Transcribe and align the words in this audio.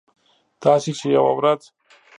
تاسې 0.61 0.91
چې 0.99 1.07
یوه 1.15 1.33
ورځ 1.37 1.61